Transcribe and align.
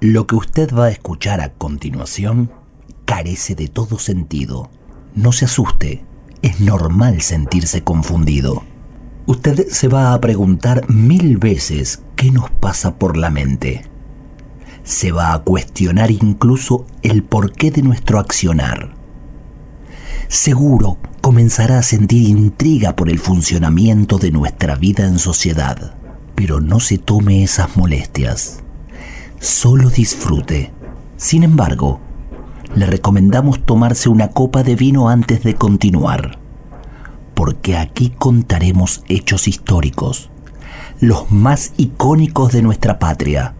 Lo 0.00 0.26
que 0.26 0.34
usted 0.34 0.74
va 0.74 0.86
a 0.86 0.90
escuchar 0.90 1.40
a 1.40 1.52
continuación 1.52 2.50
carece 3.04 3.54
de 3.54 3.68
todo 3.68 3.98
sentido. 3.98 4.70
No 5.14 5.32
se 5.32 5.44
asuste, 5.44 6.04
es 6.42 6.60
normal 6.60 7.22
sentirse 7.22 7.82
confundido. 7.82 8.64
Usted 9.26 9.68
se 9.68 9.88
va 9.88 10.12
a 10.12 10.20
preguntar 10.20 10.90
mil 10.90 11.38
veces 11.38 12.02
qué 12.16 12.30
nos 12.30 12.50
pasa 12.50 12.96
por 12.96 13.16
la 13.16 13.30
mente. 13.30 13.86
Se 14.82 15.12
va 15.12 15.32
a 15.32 15.38
cuestionar 15.38 16.10
incluso 16.10 16.86
el 17.02 17.22
porqué 17.22 17.70
de 17.70 17.82
nuestro 17.82 18.18
accionar. 18.18 18.94
Seguro 20.28 20.98
comenzará 21.22 21.78
a 21.78 21.82
sentir 21.82 22.28
intriga 22.28 22.96
por 22.96 23.08
el 23.08 23.18
funcionamiento 23.18 24.18
de 24.18 24.30
nuestra 24.30 24.74
vida 24.74 25.06
en 25.06 25.18
sociedad. 25.18 25.94
Pero 26.34 26.60
no 26.60 26.80
se 26.80 26.98
tome 26.98 27.44
esas 27.44 27.76
molestias. 27.76 28.63
Solo 29.44 29.90
disfrute. 29.90 30.72
Sin 31.18 31.42
embargo, 31.42 32.00
le 32.74 32.86
recomendamos 32.86 33.62
tomarse 33.66 34.08
una 34.08 34.28
copa 34.28 34.62
de 34.62 34.74
vino 34.74 35.10
antes 35.10 35.42
de 35.42 35.54
continuar, 35.54 36.38
porque 37.34 37.76
aquí 37.76 38.08
contaremos 38.08 39.04
hechos 39.06 39.46
históricos, 39.46 40.30
los 40.98 41.30
más 41.30 41.74
icónicos 41.76 42.52
de 42.54 42.62
nuestra 42.62 42.98
patria, 42.98 43.52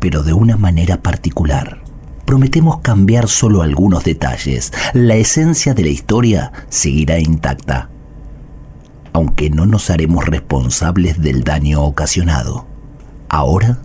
pero 0.00 0.24
de 0.24 0.32
una 0.32 0.56
manera 0.56 1.02
particular. 1.02 1.84
Prometemos 2.26 2.80
cambiar 2.80 3.28
solo 3.28 3.62
algunos 3.62 4.02
detalles. 4.02 4.72
La 4.92 5.14
esencia 5.14 5.72
de 5.72 5.84
la 5.84 5.90
historia 5.90 6.50
seguirá 6.68 7.20
intacta, 7.20 7.90
aunque 9.12 9.50
no 9.50 9.66
nos 9.66 9.88
haremos 9.90 10.26
responsables 10.26 11.22
del 11.22 11.44
daño 11.44 11.84
ocasionado. 11.84 12.66
Ahora, 13.28 13.78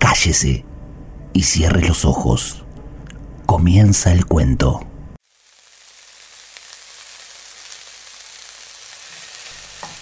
cállese 0.00 0.66
y 1.38 1.44
cierre 1.44 1.86
los 1.86 2.04
ojos. 2.04 2.64
Comienza 3.46 4.10
el 4.10 4.26
cuento. 4.26 4.80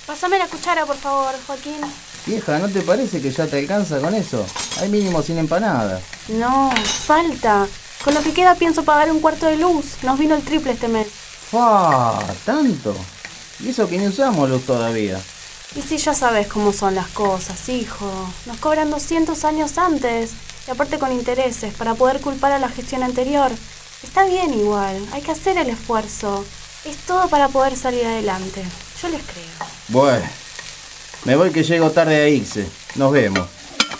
Pásame 0.07 0.39
la 0.39 0.47
cuchara, 0.47 0.87
por 0.87 0.97
favor, 0.97 1.35
Joaquín. 1.47 1.75
Vieja, 2.25 2.59
¿no 2.59 2.71
te 2.71 2.81
parece 2.81 3.21
que 3.21 3.31
ya 3.31 3.47
te 3.47 3.59
alcanza 3.59 4.01
con 4.01 4.15
eso? 4.15 4.47
Hay 4.81 4.89
mínimo 4.89 5.21
sin 5.21 5.37
empanada. 5.37 6.01
No, 6.29 6.71
falta. 7.05 7.67
Con 8.03 8.15
lo 8.15 8.23
que 8.23 8.33
queda 8.33 8.55
pienso 8.55 8.83
pagar 8.83 9.13
un 9.13 9.21
cuarto 9.21 9.45
de 9.45 9.59
luz. 9.59 10.03
Nos 10.05 10.19
vino 10.19 10.35
el 10.35 10.43
triple 10.43 10.73
este 10.73 10.89
mes. 10.89 11.09
¡Fa! 11.51 12.19
¿Tanto? 12.47 12.97
Y 13.61 13.69
eso 13.69 13.87
que 13.87 13.99
ni 13.99 14.07
usamos 14.07 14.49
luz 14.49 14.65
todavía. 14.65 15.21
Y 15.75 15.83
si 15.83 15.99
ya 15.99 16.15
sabes 16.15 16.47
cómo 16.47 16.73
son 16.73 16.95
las 16.95 17.09
cosas, 17.09 17.69
hijo. 17.69 18.11
Nos 18.47 18.57
cobran 18.57 18.91
200 18.91 19.45
años 19.45 19.77
antes. 19.77 20.31
Y 20.67 20.71
aparte 20.71 20.99
con 20.99 21.13
intereses, 21.13 21.75
para 21.75 21.95
poder 21.95 22.21
culpar 22.21 22.53
a 22.53 22.59
la 22.59 22.69
gestión 22.69 23.03
anterior. 23.03 23.51
Está 24.03 24.27
bien 24.27 24.53
igual, 24.53 24.97
hay 25.13 25.23
que 25.23 25.31
hacer 25.31 25.57
el 25.59 25.69
esfuerzo. 25.69 26.45
Es 26.85 26.97
todo 26.99 27.29
para 27.29 27.49
poder 27.49 27.77
salir 27.77 28.05
adelante. 28.05 28.63
Yo 29.01 29.09
les 29.09 29.23
creo. 29.23 29.69
Bueno, 29.89 30.27
me 31.25 31.37
voy 31.37 31.51
que 31.51 31.63
llego 31.63 31.91
tarde 31.91 32.17
a 32.17 32.29
irse. 32.29 32.67
Nos 32.97 33.13
vemos. 33.13 33.47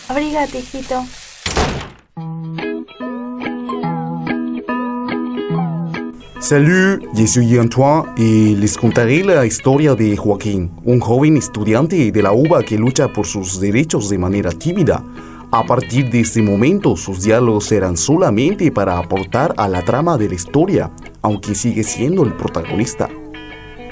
Abrigate, 0.09 0.59
hijito. 0.59 1.05
Salut, 6.41 7.03
je 7.13 7.27
suis 7.27 7.59
Antoine 7.59 8.13
y 8.17 8.55
les 8.55 8.77
contaré 8.77 9.25
la 9.25 9.45
historia 9.45 9.97
de 9.97 10.17
Joaquín, 10.17 10.71
un 10.85 11.01
joven 11.01 11.37
estudiante 11.37 12.13
de 12.13 12.23
la 12.23 12.33
UBA 12.33 12.63
que 12.63 12.79
lucha 12.79 13.13
por 13.13 13.27
sus 13.27 13.59
derechos 13.59 14.09
de 14.11 14.19
manera 14.19 14.51
tímida. 14.51 15.03
A 15.57 15.65
partir 15.65 16.11
de 16.11 16.21
este 16.21 16.43
momento, 16.43 16.97
sus 16.97 17.23
diálogos 17.23 17.65
serán 17.65 17.97
solamente 17.97 18.71
para 18.71 18.99
aportar 18.99 19.55
a 19.57 19.67
la 19.69 19.83
trama 19.83 20.19
de 20.19 20.29
la 20.29 20.35
historia, 20.35 20.91
aunque 21.23 21.55
sigue 21.55 21.83
siendo 21.83 22.25
el 22.25 22.35
protagonista. 22.35 23.09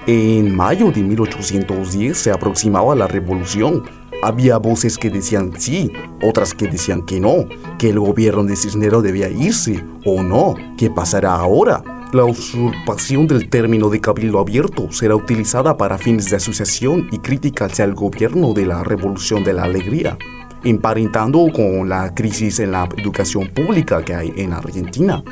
En 0.07 0.55
mayo 0.55 0.93
de 0.93 1.03
1810 1.03 2.19
se 2.19 2.31
aproximaba 2.31 2.95
la 2.95 3.07
revolución. 3.07 3.83
Había 4.23 4.59
voces 4.59 4.99
que 4.99 5.09
decían 5.09 5.53
sí, 5.57 5.91
otras 6.23 6.53
que 6.53 6.69
decían 6.69 7.01
que 7.01 7.19
no, 7.19 7.47
que 7.79 7.89
el 7.89 7.99
gobierno 7.99 8.45
de 8.45 8.57
Cisneros 8.57 9.03
debía 9.03 9.31
irse 9.31 9.83
o 10.05 10.23
no. 10.23 10.57
¿Qué 10.77 10.91
pasará 10.91 11.35
ahora? 11.35 11.83
La 12.13 12.27
usurpación 12.27 13.27
del 13.27 13.49
término 13.49 13.89
de 13.89 14.03
cabildo 14.03 14.39
abierto 14.39 14.93
será 14.93 15.17
utilizada 15.17 15.79
para 15.79 15.97
fines 15.97 16.29
de 16.29 16.37
asociación 16.37 17.09
y 17.11 17.21
crítica 17.21 17.65
hacia 17.65 17.87
el 17.87 17.95
gobierno 17.95 18.53
de 18.53 18.67
la 18.67 18.85
Revolución 18.85 19.45
de 19.45 19.55
la 19.55 19.63
Alegría, 19.63 20.19
emparentando 20.65 21.47
con 21.53 21.89
la 21.89 22.15
crisis 22.15 22.59
en 22.61 22.73
la 22.73 22.89
educación 22.97 23.49
pública 23.49 24.03
que 24.03 24.15
hay 24.15 24.33
en 24.37 24.53
Argentina. 24.53 25.23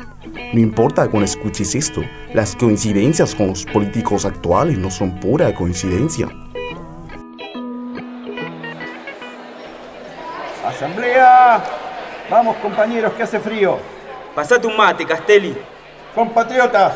No 0.53 0.59
importa 0.59 1.07
cuando 1.09 1.25
escuches 1.25 1.73
esto, 1.75 2.01
las 2.33 2.55
coincidencias 2.55 3.33
con 3.33 3.47
los 3.47 3.65
políticos 3.65 4.25
actuales 4.25 4.77
no 4.77 4.91
son 4.91 5.19
pura 5.19 5.53
coincidencia. 5.53 6.27
¡Asamblea! 10.65 11.63
Vamos 12.29 12.55
compañeros, 12.57 13.13
que 13.13 13.23
hace 13.23 13.39
frío. 13.39 13.77
Pasate 14.33 14.65
un 14.67 14.77
mate, 14.77 15.05
Castelli. 15.05 15.55
Compatriotas, 16.15 16.93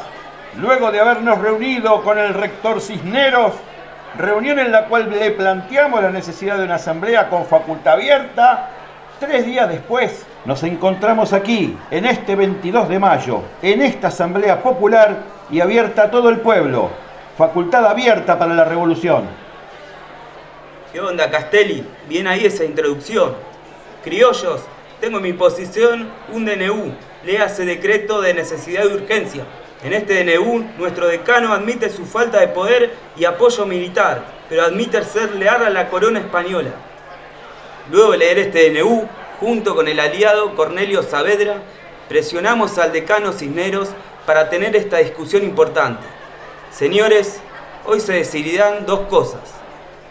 luego 0.58 0.92
de 0.92 1.00
habernos 1.00 1.40
reunido 1.40 2.02
con 2.04 2.18
el 2.18 2.34
rector 2.34 2.80
Cisneros, 2.82 3.54
reunión 4.16 4.60
en 4.60 4.72
la 4.72 4.86
cual 4.86 5.10
le 5.10 5.32
planteamos 5.32 6.02
la 6.02 6.12
necesidad 6.12 6.58
de 6.58 6.66
una 6.66 6.76
asamblea 6.76 7.30
con 7.30 7.46
facultad 7.46 7.94
abierta, 7.94 8.70
tres 9.20 9.46
días 9.46 9.68
después 9.70 10.26
nos 10.46 10.64
encontramos 10.64 11.34
aquí, 11.34 11.78
en 11.92 12.06
este 12.06 12.36
22 12.36 12.88
de 12.88 13.00
mayo, 13.00 13.42
en 13.62 13.82
esta 13.82 14.08
asamblea 14.08 14.64
popular 14.64 15.18
y 15.52 15.60
abierta 15.60 16.04
a 16.04 16.12
todo 16.12 16.30
el 16.30 16.40
pueblo. 16.40 16.90
Facultad 17.38 17.86
abierta 17.86 18.40
para 18.40 18.54
la 18.54 18.64
revolución. 18.64 19.26
¿Qué 20.94 21.02
onda, 21.02 21.30
Castelli? 21.30 21.86
Bien 22.08 22.28
ahí 22.28 22.46
esa 22.46 22.64
introducción. 22.64 23.36
Criollos, 24.04 24.62
tengo 25.02 25.18
en 25.18 25.24
mi 25.24 25.34
posición 25.34 26.10
un 26.32 26.46
DNU, 26.46 26.94
léase 27.26 27.66
decreto 27.66 28.22
de 28.22 28.34
necesidad 28.34 28.84
de 28.84 28.96
urgencia. 28.96 29.44
En 29.84 29.94
este 29.94 30.24
DNU, 30.24 30.72
nuestro 30.80 31.08
decano 31.08 31.54
admite 31.54 31.92
su 31.92 32.06
falta 32.06 32.40
de 32.40 32.48
poder 32.48 32.96
y 33.16 33.26
apoyo 33.26 33.66
militar, 33.68 34.26
pero 34.50 34.64
admite 34.64 35.04
ser 35.04 35.36
leal 35.36 35.64
a 35.64 35.70
la 35.70 35.90
corona 35.90 36.20
española. 36.20 36.72
Luego 37.92 38.14
de 38.14 38.18
leer 38.18 38.40
este 38.40 38.72
DNU, 38.72 39.08
junto 39.40 39.76
con 39.76 39.88
el 39.88 40.00
aliado 40.00 40.56
Cornelio 40.56 41.04
Saavedra, 41.04 41.62
presionamos 42.10 42.80
al 42.80 42.92
decano 42.92 43.34
Cisneros 43.34 43.90
para 44.26 44.50
tener 44.50 44.76
esta 44.76 44.98
discusión 44.98 45.44
importante. 45.44 46.08
Señores, 46.72 47.40
hoy 47.86 48.00
se 48.00 48.14
decidirán 48.14 48.88
dos 48.88 49.02
cosas. 49.02 49.42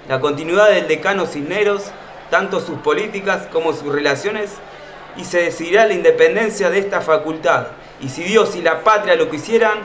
La 0.08 0.20
continuidad 0.20 0.70
del 0.70 0.86
decano 0.86 1.26
Cisneros, 1.26 1.90
tanto 2.30 2.60
sus 2.60 2.78
políticas 2.78 3.48
como 3.52 3.72
sus 3.72 3.92
relaciones, 3.92 4.52
y 5.16 5.24
se 5.24 5.42
decidirá 5.42 5.86
la 5.86 5.94
independencia 5.94 6.70
de 6.70 6.78
esta 6.78 7.00
facultad. 7.00 7.66
Y 8.00 8.08
si 8.08 8.24
Dios 8.24 8.54
y 8.56 8.62
la 8.62 8.84
patria 8.84 9.16
lo 9.16 9.30
quisieran, 9.30 9.78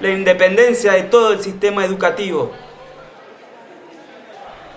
la 0.00 0.10
independencia 0.10 0.92
de 0.92 1.02
todo 1.02 1.32
el 1.32 1.40
sistema 1.40 1.84
educativo. 1.84 2.52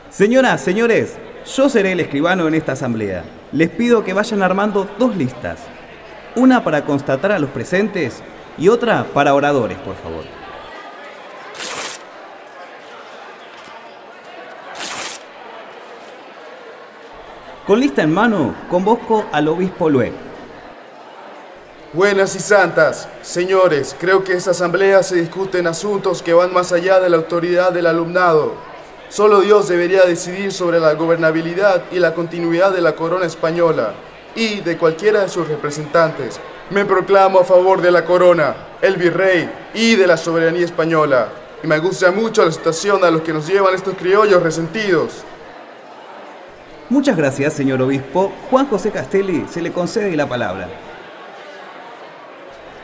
Señoras, 0.09 0.61
señores, 0.61 1.17
yo 1.55 1.69
seré 1.69 1.93
el 1.93 1.99
escribano 1.99 2.47
en 2.47 2.55
esta 2.55 2.73
asamblea. 2.73 3.23
Les 3.51 3.69
pido 3.69 4.03
que 4.03 4.13
vayan 4.13 4.43
armando 4.43 4.87
dos 4.97 5.15
listas. 5.15 5.59
Una 6.35 6.63
para 6.63 6.85
constatar 6.85 7.31
a 7.31 7.39
los 7.39 7.49
presentes 7.49 8.21
y 8.57 8.67
otra 8.67 9.05
para 9.13 9.33
oradores, 9.33 9.77
por 9.79 9.95
favor. 9.95 10.23
Con 17.65 17.79
lista 17.79 18.01
en 18.01 18.13
mano, 18.13 18.53
convoco 18.69 19.25
al 19.31 19.47
obispo 19.47 19.89
Lue. 19.89 20.30
Buenas 21.93 22.37
y 22.37 22.39
santas, 22.39 23.09
señores, 23.21 23.97
creo 23.99 24.23
que 24.23 24.31
esta 24.31 24.51
asamblea 24.51 25.03
se 25.03 25.17
discuten 25.17 25.67
asuntos 25.67 26.21
que 26.21 26.33
van 26.33 26.53
más 26.53 26.71
allá 26.71 27.01
de 27.01 27.09
la 27.09 27.17
autoridad 27.17 27.73
del 27.73 27.85
alumnado. 27.85 28.53
Solo 29.09 29.41
Dios 29.41 29.67
debería 29.67 30.05
decidir 30.05 30.53
sobre 30.53 30.79
la 30.79 30.93
gobernabilidad 30.93 31.83
y 31.91 31.99
la 31.99 32.13
continuidad 32.13 32.71
de 32.71 32.79
la 32.79 32.95
corona 32.95 33.25
española 33.25 33.91
y 34.35 34.61
de 34.61 34.77
cualquiera 34.77 35.23
de 35.23 35.27
sus 35.27 35.49
representantes. 35.49 36.39
Me 36.69 36.85
proclamo 36.85 37.41
a 37.41 37.43
favor 37.43 37.81
de 37.81 37.91
la 37.91 38.05
corona, 38.05 38.55
el 38.81 38.95
virrey 38.95 39.49
y 39.73 39.95
de 39.95 40.07
la 40.07 40.15
soberanía 40.15 40.63
española. 40.63 41.27
Y 41.61 41.67
me 41.67 41.79
gusta 41.79 42.09
mucho 42.09 42.45
la 42.45 42.53
situación 42.53 43.03
a 43.03 43.11
los 43.11 43.21
que 43.21 43.33
nos 43.33 43.45
llevan 43.45 43.75
estos 43.75 43.95
criollos 43.95 44.41
resentidos. 44.41 45.25
Muchas 46.87 47.17
gracias, 47.17 47.51
señor 47.51 47.81
obispo. 47.81 48.31
Juan 48.49 48.67
José 48.67 48.91
Castelli 48.91 49.45
se 49.49 49.61
le 49.61 49.73
concede 49.73 50.15
la 50.15 50.29
palabra. 50.29 50.69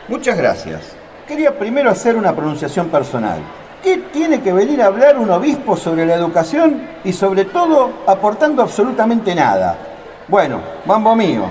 Muchas 0.07 0.37
gracias. 0.37 0.81
Quería 1.27 1.57
primero 1.57 1.89
hacer 1.89 2.15
una 2.15 2.33
pronunciación 2.33 2.87
personal. 2.87 3.39
¿Qué 3.83 3.97
tiene 3.97 4.41
que 4.41 4.53
venir 4.53 4.81
a 4.81 4.85
hablar 4.85 5.17
un 5.17 5.29
obispo 5.29 5.75
sobre 5.75 6.05
la 6.05 6.15
educación 6.15 6.81
y 7.03 7.11
sobre 7.11 7.43
todo 7.43 7.89
aportando 8.07 8.61
absolutamente 8.61 9.35
nada? 9.35 9.77
Bueno, 10.29 10.61
mambo 10.85 11.13
mío. 11.13 11.43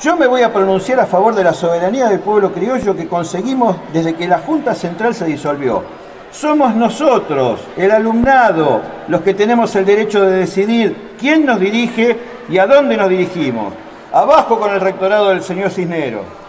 Yo 0.00 0.16
me 0.16 0.28
voy 0.28 0.42
a 0.42 0.52
pronunciar 0.52 1.00
a 1.00 1.06
favor 1.06 1.34
de 1.34 1.42
la 1.42 1.52
soberanía 1.52 2.06
del 2.06 2.20
pueblo 2.20 2.52
criollo 2.52 2.94
que 2.94 3.08
conseguimos 3.08 3.76
desde 3.92 4.14
que 4.14 4.28
la 4.28 4.38
Junta 4.38 4.74
Central 4.74 5.12
se 5.12 5.26
disolvió. 5.26 5.82
Somos 6.30 6.76
nosotros, 6.76 7.60
el 7.76 7.90
alumnado, 7.90 8.80
los 9.08 9.20
que 9.22 9.34
tenemos 9.34 9.74
el 9.74 9.84
derecho 9.84 10.22
de 10.22 10.38
decidir 10.38 11.16
quién 11.18 11.44
nos 11.44 11.58
dirige 11.58 12.16
y 12.48 12.58
a 12.58 12.68
dónde 12.68 12.96
nos 12.96 13.08
dirigimos. 13.08 13.74
Abajo 14.12 14.60
con 14.60 14.72
el 14.72 14.80
rectorado 14.80 15.30
del 15.30 15.42
señor 15.42 15.70
Cisneros. 15.70 16.39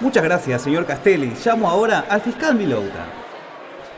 Muchas 0.00 0.24
gracias, 0.24 0.62
señor 0.62 0.86
Castelli. 0.86 1.34
Llamo 1.44 1.68
ahora 1.68 2.06
al 2.08 2.22
fiscal 2.22 2.54
Milouta. 2.54 3.04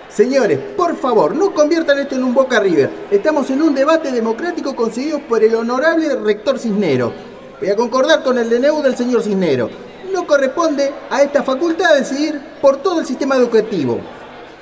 Señores, 0.09 0.59
por 0.77 0.97
favor, 0.97 1.37
no 1.37 1.55
conviertan 1.55 1.97
esto 2.01 2.17
en 2.17 2.25
un 2.25 2.35
Boca 2.35 2.59
River. 2.59 2.91
Estamos 3.09 3.49
en 3.51 3.63
un 3.63 3.73
debate 3.73 4.11
democrático 4.11 4.75
conseguido 4.75 5.21
por 5.21 5.45
el 5.45 5.55
honorable 5.55 6.17
rector 6.17 6.59
Cisnero. 6.59 7.13
Voy 7.61 7.71
a 7.71 7.77
concordar 7.77 8.25
con 8.25 8.37
el 8.37 8.51
DNU 8.51 8.83
del 8.83 8.97
señor 8.97 9.23
Cisnero. 9.23 9.71
No 10.13 10.27
corresponde 10.27 10.93
a 11.09 11.23
esta 11.23 11.45
facultad 11.45 11.95
decidir 11.95 12.41
por 12.61 12.79
todo 12.79 12.99
el 12.99 13.07
sistema 13.07 13.37
educativo. 13.37 14.01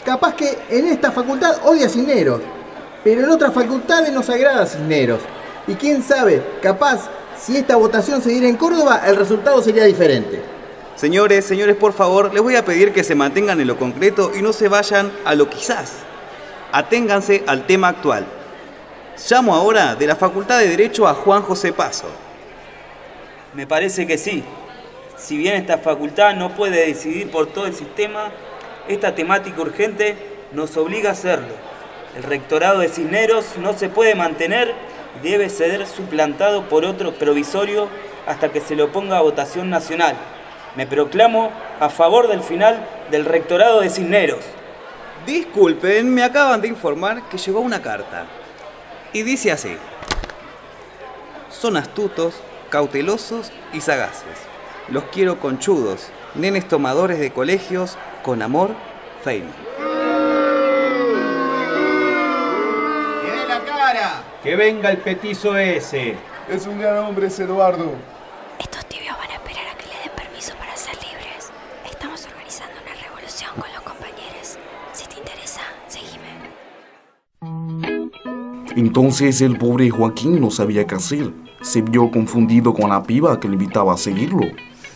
Capaz 0.04 0.34
que 0.34 0.58
en 0.68 0.88
esta 0.88 1.10
facultad 1.10 1.56
odia 1.64 1.88
Cisneros, 1.88 2.42
pero 3.02 3.24
en 3.24 3.30
otras 3.30 3.54
facultades 3.54 4.12
nos 4.12 4.28
agrada 4.28 4.66
Cisneros. 4.66 5.20
Y 5.66 5.72
quién 5.72 6.02
sabe, 6.02 6.42
capaz, 6.60 7.08
si 7.38 7.56
esta 7.56 7.76
votación 7.76 8.20
se 8.20 8.28
diera 8.28 8.46
en 8.46 8.58
Córdoba, 8.58 9.00
el 9.06 9.16
resultado 9.16 9.62
sería 9.62 9.84
diferente. 9.84 10.59
Señores, 11.00 11.46
señores, 11.46 11.76
por 11.76 11.94
favor, 11.94 12.34
les 12.34 12.42
voy 12.42 12.56
a 12.56 12.64
pedir 12.66 12.92
que 12.92 13.02
se 13.02 13.14
mantengan 13.14 13.58
en 13.58 13.66
lo 13.66 13.78
concreto 13.78 14.32
y 14.38 14.42
no 14.42 14.52
se 14.52 14.68
vayan 14.68 15.10
a 15.24 15.34
lo 15.34 15.48
quizás. 15.48 15.94
Aténganse 16.72 17.42
al 17.46 17.66
tema 17.66 17.88
actual. 17.88 18.26
Llamo 19.30 19.54
ahora 19.54 19.94
de 19.94 20.06
la 20.06 20.14
Facultad 20.14 20.58
de 20.58 20.68
Derecho 20.68 21.08
a 21.08 21.14
Juan 21.14 21.40
José 21.40 21.72
Paso. 21.72 22.08
Me 23.54 23.66
parece 23.66 24.06
que 24.06 24.18
sí. 24.18 24.44
Si 25.16 25.38
bien 25.38 25.54
esta 25.54 25.78
facultad 25.78 26.34
no 26.34 26.54
puede 26.54 26.88
decidir 26.88 27.30
por 27.30 27.46
todo 27.46 27.64
el 27.64 27.74
sistema, 27.74 28.30
esta 28.86 29.14
temática 29.14 29.58
urgente 29.58 30.18
nos 30.52 30.76
obliga 30.76 31.08
a 31.08 31.12
hacerlo. 31.12 31.54
El 32.14 32.24
rectorado 32.24 32.80
de 32.80 32.90
Cisneros 32.90 33.56
no 33.56 33.72
se 33.72 33.88
puede 33.88 34.14
mantener 34.14 34.74
y 35.18 35.30
debe 35.30 35.48
ser 35.48 35.86
suplantado 35.86 36.68
por 36.68 36.84
otro 36.84 37.14
provisorio 37.14 37.88
hasta 38.26 38.52
que 38.52 38.60
se 38.60 38.76
lo 38.76 38.92
ponga 38.92 39.16
a 39.16 39.22
votación 39.22 39.70
nacional. 39.70 40.14
Me 40.76 40.86
proclamo 40.86 41.50
a 41.80 41.88
favor 41.88 42.28
del 42.28 42.42
final 42.42 42.86
del 43.10 43.24
rectorado 43.24 43.80
de 43.80 43.90
Cisneros. 43.90 44.44
Disculpen, 45.26 46.14
me 46.14 46.22
acaban 46.22 46.60
de 46.60 46.68
informar 46.68 47.28
que 47.28 47.38
llegó 47.38 47.60
una 47.60 47.82
carta. 47.82 48.26
Y 49.12 49.22
dice 49.22 49.50
así. 49.50 49.76
Son 51.50 51.76
astutos, 51.76 52.40
cautelosos 52.68 53.50
y 53.72 53.80
sagaces. 53.80 54.38
Los 54.88 55.04
quiero 55.04 55.40
conchudos, 55.40 56.08
nenes 56.36 56.68
tomadores 56.68 57.18
de 57.18 57.32
colegios, 57.32 57.98
con 58.22 58.40
amor, 58.40 58.70
Feynman. 59.24 59.52
¡Tiene 63.22 63.46
la 63.48 63.60
cara! 63.64 64.22
Que 64.42 64.54
venga 64.54 64.90
el 64.90 64.98
petizo 64.98 65.56
ese. 65.56 66.14
Es 66.48 66.66
un 66.66 66.78
gran 66.80 66.98
hombre 66.98 67.26
ese 67.26 67.42
Eduardo. 67.42 67.92
Entonces 78.80 79.42
el 79.42 79.58
pobre 79.58 79.90
Joaquín 79.90 80.40
no 80.40 80.50
sabía 80.50 80.86
qué 80.86 80.94
hacer. 80.94 81.34
Se 81.60 81.82
vio 81.82 82.10
confundido 82.10 82.72
con 82.72 82.88
la 82.88 83.02
piba 83.02 83.38
que 83.38 83.46
le 83.46 83.52
invitaba 83.52 83.92
a 83.92 83.98
seguirlo. 83.98 84.46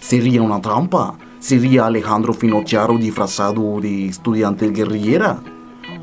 ¿Sería 0.01 0.41
una 0.41 0.59
trampa? 0.59 1.19
¿Sería 1.39 1.85
Alejandro 1.85 2.33
Finocharo 2.33 2.97
disfrazado 2.97 3.83
de 3.83 4.07
estudiante 4.07 4.71
guerrillera? 4.71 5.39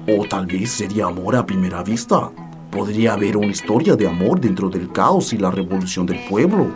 ¿O 0.07 0.28
tal 0.28 0.45
vez 0.45 0.69
sería 0.69 1.07
amor 1.07 1.36
a 1.36 1.44
primera 1.44 1.81
vista? 1.81 2.30
¿Podría 2.69 3.13
haber 3.13 3.36
una 3.36 3.48
historia 3.48 3.95
de 3.95 4.07
amor 4.07 4.39
dentro 4.39 4.69
del 4.69 4.92
caos 4.92 5.34
y 5.34 5.39
la 5.39 5.50
revolución 5.50 6.06
del 6.06 6.19
pueblo? 6.30 6.68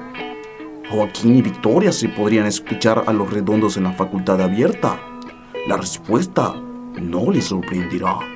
Joaquín 0.90 1.36
y 1.36 1.44
Victoria 1.44 1.92
se 1.92 2.10
podrían 2.10 2.48
escuchar 2.48 3.04
a 3.06 3.14
los 3.14 3.32
redondos 3.32 3.78
en 3.78 3.84
la 3.84 3.94
facultad 3.94 4.42
abierta. 4.42 5.00
La 5.68 5.78
respuesta 5.78 6.56
no 7.00 7.30
les 7.30 7.46
sorprenderá. 7.46 8.35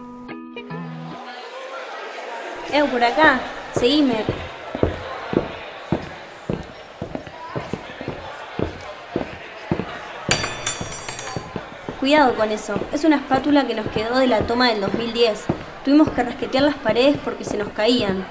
Eu, 2.72 2.88
por 2.88 3.04
acá. 3.04 3.40
Seguime. 3.74 4.26
Cuidado 12.00 12.36
con 12.36 12.52
eso. 12.52 12.80
Es 12.94 13.04
una 13.04 13.18
espátula 13.18 13.66
que 13.66 13.74
nos 13.74 13.88
quedó 13.88 14.20
de 14.20 14.28
la 14.28 14.42
toma 14.42 14.70
del 14.70 14.82
2010. 14.82 15.46
Tuvimos 15.84 16.10
que 16.12 16.24
rasquetear 16.24 16.64
las 16.64 16.76
paredes 16.76 17.18
porque 17.24 17.44
se 17.44 17.58
nos 17.58 17.70
caían. 17.70 18.26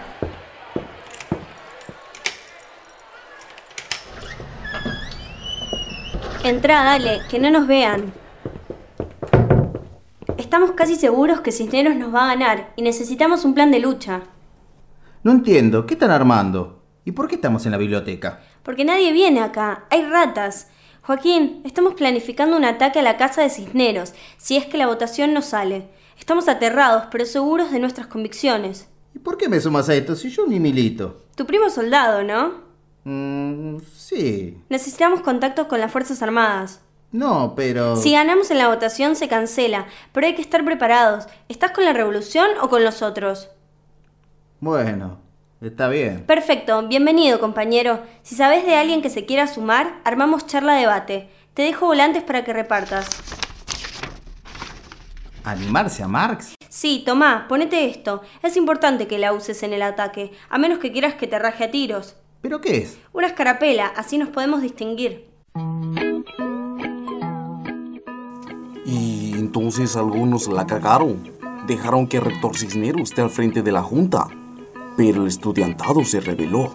Entrá, 6.45 6.85
dale, 6.85 7.21
que 7.29 7.39
no 7.41 7.51
nos 7.51 7.67
vean. 7.67 8.13
Estamos 10.49 10.73
casi 10.73 10.97
seguros 10.97 11.43
que 11.43 11.53
Cisneros 11.53 11.95
nos 11.95 12.15
va 12.15 12.25
a 12.25 12.35
ganar 12.35 12.73
y 12.75 12.81
necesitamos 12.81 13.45
un 13.45 13.53
plan 13.53 13.71
de 13.71 13.81
lucha. 13.81 14.23
No 15.23 15.31
entiendo, 15.31 15.85
¿qué 15.85 15.93
están 15.93 16.11
armando? 16.11 16.85
¿Y 17.05 17.13
por 17.13 17.29
qué 17.29 17.35
estamos 17.35 17.67
en 17.67 17.73
la 17.73 17.77
biblioteca? 17.77 18.41
Porque 18.63 18.83
nadie 18.83 19.13
viene 19.13 19.41
acá, 19.41 19.85
hay 19.91 20.07
ratas. 20.07 20.69
Joaquín, 21.03 21.61
estamos 21.67 21.93
planificando 21.93 22.57
un 22.57 22.65
ataque 22.65 23.01
a 23.01 23.03
la 23.03 23.19
casa 23.19 23.43
de 23.43 23.51
Cisneros, 23.51 24.15
si 24.39 24.57
es 24.57 24.65
que 24.65 24.79
la 24.79 24.87
votación 24.87 25.35
no 25.35 25.43
sale. 25.43 25.91
Estamos 26.19 26.49
aterrados, 26.49 27.09
pero 27.11 27.27
seguros 27.27 27.71
de 27.71 27.81
nuestras 27.81 28.07
convicciones. 28.07 28.89
¿Y 29.15 29.19
por 29.19 29.37
qué 29.37 29.51
me 29.51 29.61
sumas 29.61 29.91
a 29.91 29.95
esto 29.97 30.17
si 30.17 30.31
yo 30.31 30.47
ni 30.47 30.59
milito? 30.59 31.27
Tu 31.37 31.45
primo 31.45 31.67
es 31.67 31.75
soldado, 31.75 32.23
¿no? 32.23 32.63
Mm, 33.05 33.81
sí. 33.95 34.57
Necesitamos 34.71 35.21
contactos 35.21 35.67
con 35.67 35.79
las 35.79 35.93
Fuerzas 35.93 36.23
Armadas. 36.23 36.81
No, 37.11 37.55
pero... 37.57 37.97
Si 37.97 38.13
ganamos 38.13 38.51
en 38.51 38.59
la 38.59 38.69
votación 38.69 39.17
se 39.17 39.29
cancela, 39.29 39.87
pero 40.13 40.27
hay 40.27 40.35
que 40.35 40.43
estar 40.43 40.65
preparados. 40.65 41.27
¿Estás 41.49 41.71
con 41.71 41.85
la 41.85 41.95
revolución 41.95 42.49
o 42.61 42.69
con 42.69 42.85
los 42.85 43.01
otros? 43.01 43.49
Bueno, 44.61 45.19
está 45.63 45.89
bien. 45.89 46.25
Perfecto, 46.27 46.87
bienvenido 46.87 47.41
compañero. 47.41 48.03
Si 48.23 48.35
sabes 48.35 48.67
de 48.67 48.77
alguien 48.77 49.01
que 49.01 49.09
se 49.09 49.25
quiera 49.25 49.47
sumar, 49.47 50.01
armamos 50.05 50.47
charla 50.47 50.75
debate. 50.75 51.31
Te 51.55 51.63
dejo 51.63 51.87
volantes 51.87 52.23
para 52.23 52.45
que 52.45 52.53
repartas. 52.53 53.09
¿Animarse 55.45 56.03
a 56.03 56.09
Marx? 56.09 56.55
Sí, 56.69 57.03
tomá, 57.07 57.47
ponete 57.49 57.87
esto. 57.87 58.21
Es 58.43 58.59
importante 58.59 59.07
que 59.07 59.19
la 59.19 59.33
uses 59.33 59.63
en 59.63 59.73
el 59.73 59.81
ataque, 59.81 60.33
a 60.51 60.59
menos 60.59 60.79
que 60.79 60.93
quieras 60.93 61.15
que 61.15 61.27
te 61.27 61.39
raje 61.39 61.65
a 61.65 61.71
tiros. 61.71 62.17
¿Pero 62.43 62.61
qué 62.61 62.77
es? 62.77 62.99
Una 63.15 63.29
escarapela, 63.29 63.87
así 63.97 64.19
nos 64.19 64.29
podemos 64.29 64.61
distinguir. 64.61 65.27
Entonces 69.49 69.97
algunos 69.97 70.47
la 70.49 70.67
cagaron. 70.67 71.17
Dejaron 71.67 72.07
que 72.07 72.19
el 72.19 72.25
rector 72.25 72.55
Cisneros 72.55 73.09
esté 73.09 73.23
al 73.23 73.31
frente 73.31 73.63
de 73.63 73.73
la 73.73 73.83
junta. 73.83 74.29
Pero 74.95 75.23
el 75.23 75.29
estudiantado 75.29 76.05
se 76.05 76.21
rebeló. 76.21 76.75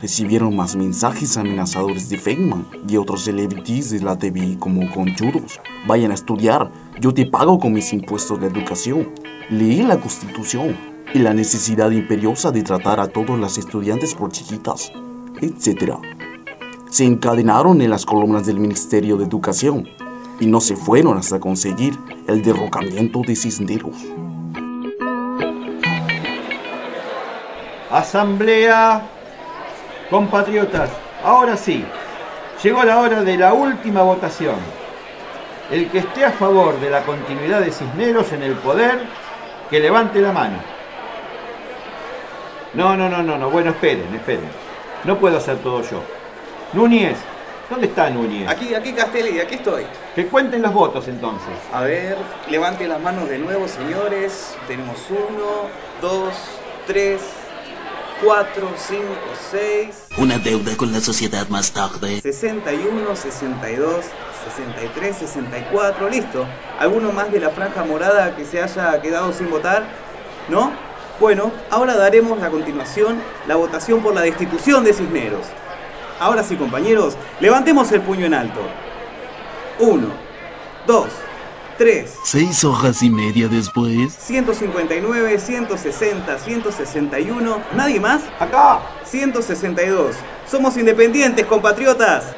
Recibieron 0.00 0.56
más 0.56 0.76
mensajes 0.76 1.36
amenazadores 1.36 2.08
de 2.08 2.16
Feynman 2.16 2.66
y 2.88 2.96
otros 2.96 3.24
celebrities 3.24 3.90
de 3.90 4.00
la 4.00 4.16
TV 4.16 4.56
como 4.58 4.90
conchudos. 4.90 5.60
Vayan 5.86 6.10
a 6.10 6.14
estudiar, 6.14 6.72
yo 6.98 7.12
te 7.12 7.26
pago 7.26 7.58
con 7.58 7.74
mis 7.74 7.92
impuestos 7.92 8.40
de 8.40 8.46
educación. 8.46 9.10
Leí 9.50 9.82
la 9.82 10.00
constitución 10.00 10.74
y 11.12 11.18
la 11.18 11.34
necesidad 11.34 11.90
imperiosa 11.90 12.50
de 12.50 12.62
tratar 12.62 12.98
a 12.98 13.08
todos 13.08 13.38
los 13.38 13.58
estudiantes 13.58 14.14
por 14.14 14.32
chiquitas, 14.32 14.90
etc. 15.42 15.96
Se 16.88 17.04
encadenaron 17.04 17.82
en 17.82 17.90
las 17.90 18.06
columnas 18.06 18.46
del 18.46 18.58
Ministerio 18.58 19.18
de 19.18 19.26
Educación 19.26 19.86
y 20.40 20.46
no 20.46 20.60
se 20.60 20.74
fueron 20.74 21.18
hasta 21.18 21.38
conseguir 21.38 21.96
el 22.26 22.42
derrocamiento 22.42 23.20
de 23.20 23.36
Cisneros. 23.36 23.94
Asamblea, 27.90 29.02
compatriotas, 30.08 30.90
ahora 31.22 31.56
sí, 31.56 31.84
llegó 32.62 32.82
la 32.84 32.98
hora 32.98 33.22
de 33.22 33.36
la 33.36 33.52
última 33.52 34.02
votación. 34.02 34.56
El 35.70 35.88
que 35.88 35.98
esté 35.98 36.24
a 36.24 36.32
favor 36.32 36.80
de 36.80 36.90
la 36.90 37.02
continuidad 37.02 37.60
de 37.60 37.70
Cisneros 37.70 38.32
en 38.32 38.42
el 38.42 38.54
poder, 38.54 39.00
que 39.68 39.78
levante 39.78 40.20
la 40.20 40.32
mano. 40.32 40.56
No, 42.74 42.96
no, 42.96 43.08
no, 43.08 43.22
no, 43.22 43.36
no. 43.36 43.50
Bueno, 43.50 43.70
esperen, 43.70 44.12
esperen. 44.14 44.48
No 45.04 45.18
puedo 45.18 45.36
hacer 45.36 45.58
todo 45.58 45.82
yo. 45.82 46.02
Núñez, 46.72 47.16
¿dónde 47.70 47.86
está 47.86 48.10
Núñez? 48.10 48.48
Aquí, 48.48 48.74
aquí 48.74 48.92
Castelli, 48.92 49.40
aquí 49.40 49.54
estoy. 49.54 49.86
Que 50.14 50.26
cuenten 50.26 50.60
los 50.60 50.74
votos 50.74 51.06
entonces. 51.08 51.54
A 51.72 51.82
ver, 51.82 52.16
levante 52.50 52.86
las 52.86 53.00
manos 53.00 53.28
de 53.28 53.38
nuevo, 53.38 53.68
señores. 53.68 54.56
Tenemos 54.66 54.98
uno, 55.08 55.68
dos, 56.02 56.34
tres, 56.86 57.22
4, 58.22 58.68
5, 58.76 59.02
6, 59.50 59.88
Una 60.18 60.36
deuda 60.36 60.76
con 60.76 60.92
la 60.92 61.00
sociedad 61.00 61.48
más 61.48 61.72
tarde. 61.72 62.20
61, 62.20 63.16
62, 63.16 64.04
63, 64.44 65.16
64, 65.16 66.10
listo. 66.10 66.44
¿Alguno 66.78 67.12
más 67.12 67.32
de 67.32 67.40
la 67.40 67.48
franja 67.48 67.82
morada 67.82 68.36
que 68.36 68.44
se 68.44 68.60
haya 68.60 69.00
quedado 69.00 69.32
sin 69.32 69.48
votar? 69.48 69.84
¿No? 70.50 70.70
Bueno, 71.18 71.50
ahora 71.70 71.96
daremos 71.96 72.42
a 72.42 72.50
continuación 72.50 73.22
la 73.46 73.56
votación 73.56 74.02
por 74.02 74.14
la 74.14 74.20
destitución 74.20 74.84
de 74.84 74.92
Cisneros. 74.92 75.46
Ahora 76.20 76.42
sí, 76.44 76.54
compañeros, 76.54 77.16
levantemos 77.40 77.90
el 77.92 78.02
puño 78.02 78.26
en 78.26 78.34
alto. 78.34 78.60
1, 79.78 80.06
2, 80.86 81.06
3, 81.78 82.14
Seis 82.24 82.62
hojas 82.62 83.02
y 83.02 83.08
media 83.08 83.48
después. 83.48 84.12
159, 84.12 85.38
160, 85.38 86.38
161. 86.38 87.62
¿Nadie 87.74 88.00
más? 88.00 88.20
¡Acá! 88.38 88.82
162. 89.06 90.14
Somos 90.46 90.76
independientes, 90.76 91.46
compatriotas. 91.46 92.34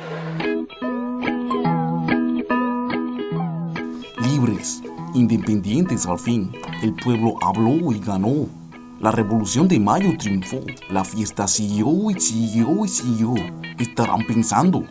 Libres, 4.21 4.81
independientes 5.13 6.07
al 6.07 6.21
fin. 6.21 6.53
El 6.85 6.95
pueblo 6.95 7.35
habló 7.43 7.93
y 7.93 7.99
ganó. 7.99 8.62
La 9.03 9.11
revolución 9.11 9.67
de 9.67 9.81
mayo 9.81 10.17
triunfó. 10.17 10.61
La 10.89 11.03
fiesta 11.03 11.49
siguió 11.49 12.09
y 12.13 12.21
siguió 12.21 12.85
y 12.85 12.89
siguió. 12.89 13.35
Estarán 13.77 14.25
pensando, 14.25 14.85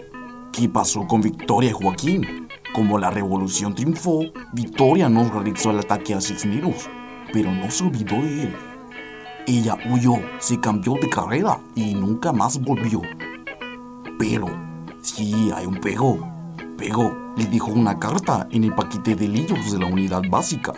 ¿qué 0.51 0.67
pasó 0.67 1.07
con 1.07 1.21
Victoria 1.21 1.69
y 1.69 1.73
Joaquín? 1.73 2.49
Como 2.73 2.99
la 2.99 3.09
revolución 3.09 3.73
triunfó, 3.73 4.19
Victoria 4.51 5.07
no 5.07 5.29
realizó 5.29 5.71
el 5.71 5.79
ataque 5.79 6.13
a 6.13 6.19
Cisneros, 6.19 6.89
pero 7.31 7.53
no 7.53 7.71
se 7.71 7.85
olvidó 7.85 8.15
de 8.15 8.43
él. 8.43 8.55
Ella 9.47 9.77
huyó, 9.89 10.15
se 10.39 10.59
cambió 10.59 10.95
de 10.95 11.07
carrera 11.07 11.61
y 11.73 11.93
nunca 11.93 12.33
más 12.33 12.59
volvió. 12.59 13.01
Pero, 14.19 14.47
sí 15.01 15.51
hay 15.55 15.65
un 15.65 15.79
pero. 15.79 16.17
Pero 16.77 17.33
le 17.37 17.45
dejó 17.45 17.71
una 17.71 17.97
carta 17.97 18.45
en 18.51 18.65
el 18.65 18.75
paquete 18.75 19.15
de 19.15 19.29
libros 19.29 19.71
de 19.71 19.79
la 19.79 19.85
unidad 19.85 20.23
básica. 20.29 20.73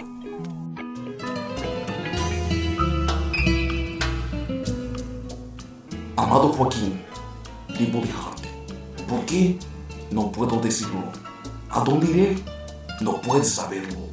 Amado 6.34 6.52
Joaquín, 6.52 7.00
debo 7.78 8.02
dejarte. 8.02 8.50
¿Por 9.08 9.24
qué? 9.24 9.56
No 10.10 10.32
puedo 10.32 10.60
decirlo. 10.60 11.04
¿A 11.70 11.82
dónde 11.82 12.08
iré? 12.08 12.36
No 13.02 13.22
puedes 13.22 13.50
saberlo. 13.50 14.10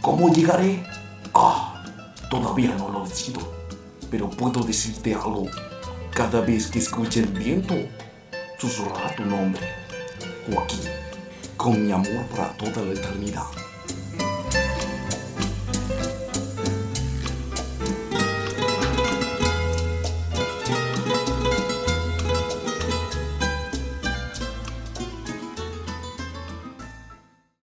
¿Cómo 0.00 0.32
llegaré? 0.32 0.82
Ah, 1.34 1.84
todavía 2.30 2.74
no 2.78 2.88
lo 2.88 3.04
decido. 3.04 3.40
Pero 4.10 4.30
puedo 4.30 4.62
decirte 4.62 5.14
algo. 5.14 5.44
Cada 6.14 6.40
vez 6.40 6.68
que 6.68 6.78
escuche 6.78 7.20
el 7.20 7.28
viento, 7.28 7.74
susurrará 8.58 9.14
tu 9.14 9.26
nombre. 9.26 9.60
Joaquín, 10.50 10.88
con 11.58 11.84
mi 11.84 11.92
amor 11.92 12.24
para 12.34 12.56
toda 12.56 12.80
la 12.82 12.94
eternidad. 12.94 13.61